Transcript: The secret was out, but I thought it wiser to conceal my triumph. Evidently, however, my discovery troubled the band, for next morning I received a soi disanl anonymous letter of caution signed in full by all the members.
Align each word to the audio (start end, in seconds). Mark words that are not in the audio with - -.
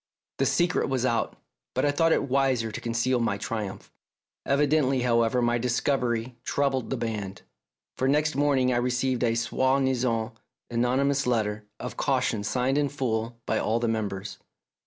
The 0.39 0.47
secret 0.47 0.89
was 0.89 1.05
out, 1.05 1.35
but 1.75 1.85
I 1.85 1.91
thought 1.91 2.11
it 2.11 2.23
wiser 2.23 2.71
to 2.71 2.81
conceal 2.81 3.19
my 3.19 3.37
triumph. 3.37 3.93
Evidently, 4.47 5.03
however, 5.03 5.43
my 5.43 5.59
discovery 5.59 6.35
troubled 6.43 6.89
the 6.89 6.97
band, 6.97 7.43
for 7.99 8.07
next 8.07 8.35
morning 8.35 8.73
I 8.73 8.77
received 8.77 9.23
a 9.23 9.35
soi 9.35 9.79
disanl 9.81 10.33
anonymous 10.71 11.27
letter 11.27 11.65
of 11.79 11.97
caution 11.97 12.43
signed 12.43 12.79
in 12.79 12.89
full 12.89 13.37
by 13.45 13.59
all 13.59 13.79
the 13.79 13.87
members. 13.87 14.39